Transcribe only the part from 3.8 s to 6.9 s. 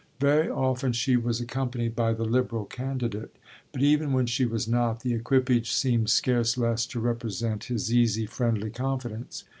even when she was not the equipage seemed scarce less